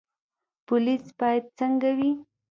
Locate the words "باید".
1.19-1.45